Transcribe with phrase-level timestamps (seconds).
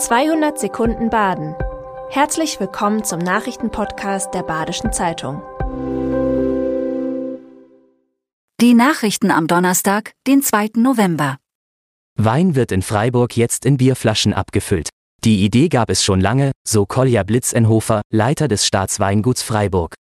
[0.00, 1.54] 200 Sekunden Baden.
[2.08, 5.42] Herzlich willkommen zum Nachrichtenpodcast der Badischen Zeitung.
[8.62, 10.70] Die Nachrichten am Donnerstag, den 2.
[10.76, 11.36] November.
[12.16, 14.88] Wein wird in Freiburg jetzt in Bierflaschen abgefüllt.
[15.22, 19.92] Die Idee gab es schon lange, so Kolja Blitzenhofer, Leiter des Staatsweinguts Freiburg.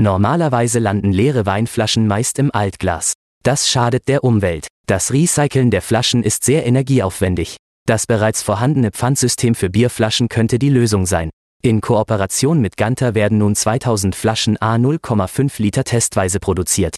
[0.00, 3.12] Normalerweise landen leere Weinflaschen meist im Altglas.
[3.42, 4.68] Das schadet der Umwelt.
[4.86, 7.58] Das Recyceln der Flaschen ist sehr energieaufwendig.
[7.86, 11.28] Das bereits vorhandene Pfandsystem für Bierflaschen könnte die Lösung sein.
[11.62, 16.96] In Kooperation mit Ganter werden nun 2000 Flaschen A 0,5 Liter testweise produziert.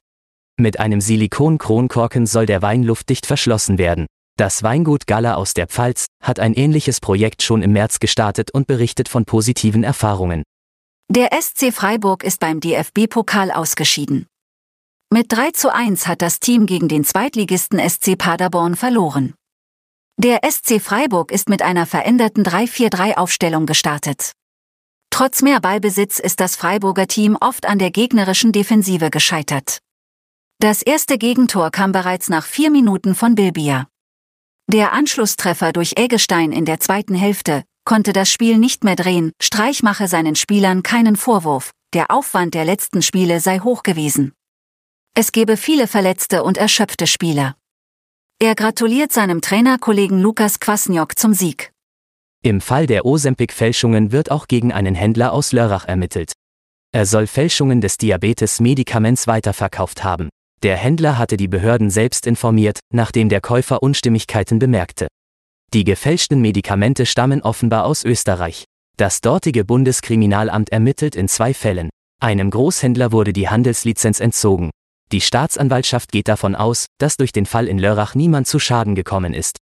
[0.58, 4.06] Mit einem Silikon-Kronkorken soll der Wein luftdicht verschlossen werden.
[4.38, 8.66] Das Weingut Galler aus der Pfalz hat ein ähnliches Projekt schon im März gestartet und
[8.66, 10.42] berichtet von positiven Erfahrungen.
[11.08, 14.26] Der SC Freiburg ist beim DFB-Pokal ausgeschieden.
[15.12, 19.34] Mit 3 zu 1 hat das Team gegen den Zweitligisten SC Paderborn verloren.
[20.18, 24.32] Der SC Freiburg ist mit einer veränderten 3-4-3-Aufstellung gestartet.
[25.10, 29.80] Trotz mehr Ballbesitz ist das Freiburger Team oft an der gegnerischen Defensive gescheitert.
[30.58, 33.88] Das erste Gegentor kam bereits nach vier Minuten von Bilbia.
[34.72, 39.82] Der Anschlusstreffer durch Eggestein in der zweiten Hälfte konnte das Spiel nicht mehr drehen, Streich
[39.82, 44.32] mache seinen Spielern keinen Vorwurf, der Aufwand der letzten Spiele sei hoch gewesen.
[45.14, 47.54] Es gebe viele verletzte und erschöpfte Spieler.
[48.38, 51.72] Er gratuliert seinem Trainerkollegen Lukas Kwasniok zum Sieg.
[52.42, 56.32] Im Fall der Ozempic-Fälschungen wird auch gegen einen Händler aus Lörrach ermittelt.
[56.92, 60.28] Er soll Fälschungen des Diabetes-Medikaments weiterverkauft haben.
[60.62, 65.08] Der Händler hatte die Behörden selbst informiert, nachdem der Käufer Unstimmigkeiten bemerkte.
[65.72, 68.66] Die gefälschten Medikamente stammen offenbar aus Österreich.
[68.98, 71.88] Das dortige Bundeskriminalamt ermittelt in zwei Fällen.
[72.20, 74.70] Einem Großhändler wurde die Handelslizenz entzogen,
[75.12, 79.34] die Staatsanwaltschaft geht davon aus, dass durch den Fall in Lörrach niemand zu Schaden gekommen
[79.34, 79.58] ist.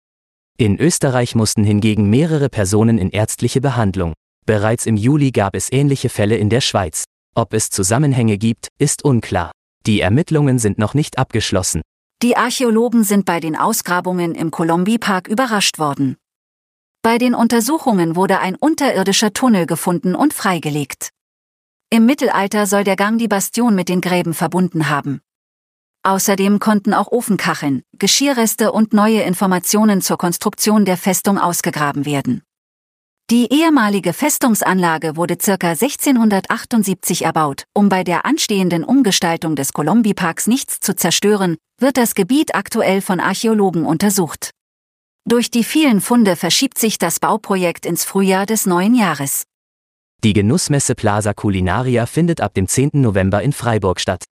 [0.58, 4.14] In Österreich mussten hingegen mehrere Personen in ärztliche Behandlung.
[4.46, 7.06] Bereits im Juli gab es ähnliche Fälle in der Schweiz.
[7.36, 9.52] Ob es Zusammenhänge gibt, ist unklar.
[9.86, 11.82] Die Ermittlungen sind noch nicht abgeschlossen.
[12.22, 16.16] Die Archäologen sind bei den Ausgrabungen im Colombi-Park überrascht worden.
[17.02, 21.10] Bei den Untersuchungen wurde ein unterirdischer Tunnel gefunden und freigelegt.
[21.90, 25.20] Im Mittelalter soll der Gang die Bastion mit den Gräben verbunden haben.
[26.04, 32.42] Außerdem konnten auch Ofenkacheln, Geschirrreste und neue Informationen zur Konstruktion der Festung ausgegraben werden.
[33.30, 35.54] Die ehemalige Festungsanlage wurde ca.
[35.54, 37.64] 1678 erbaut.
[37.74, 43.22] Um bei der anstehenden Umgestaltung des Colombi-Parks nichts zu zerstören, wird das Gebiet aktuell von
[43.22, 44.52] Archäologen untersucht.
[45.26, 49.46] Durch die vielen Funde verschiebt sich das Bauprojekt ins Frühjahr des neuen Jahres.
[50.26, 52.90] Die Genussmesse Plaza Culinaria findet ab dem 10.
[52.94, 54.26] November in Freiburg statt.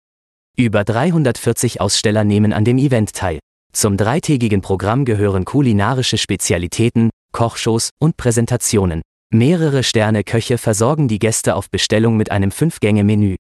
[0.62, 3.40] Über 340 Aussteller nehmen an dem Event teil.
[3.74, 9.02] Zum dreitägigen Programm gehören kulinarische Spezialitäten, Kochshows und Präsentationen.
[9.34, 13.38] Mehrere Sterne-Köche versorgen die Gäste auf Bestellung mit einem Fünf-Gänge-Menü.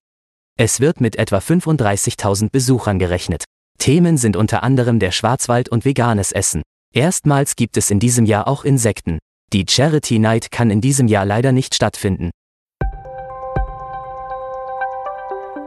[0.57, 3.43] Es wird mit etwa 35.000 Besuchern gerechnet.
[3.77, 6.63] Themen sind unter anderem der Schwarzwald und veganes Essen.
[6.91, 9.19] Erstmals gibt es in diesem Jahr auch Insekten.
[9.53, 12.31] Die Charity Night kann in diesem Jahr leider nicht stattfinden.